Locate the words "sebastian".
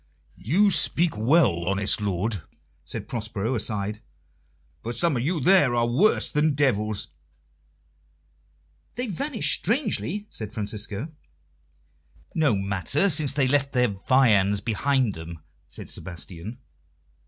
15.87-16.57